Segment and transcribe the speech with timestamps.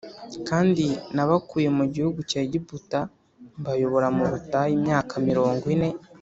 [0.47, 2.99] Kandi nabakuye mu gihugu cya Egiputa
[3.59, 5.89] mbayobora mu butayu imyaka mirongo ine